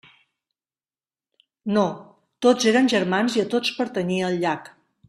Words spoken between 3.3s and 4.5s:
i a tots pertanyia el